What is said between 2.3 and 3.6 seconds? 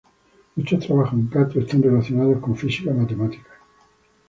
con Física-Matemática.